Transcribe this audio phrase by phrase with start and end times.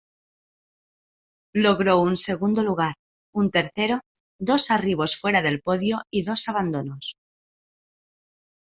[1.53, 2.95] Logró un segundo lugar,
[3.31, 3.99] un tercero,
[4.39, 7.17] dos arribos fuera del podio y dos abandonos.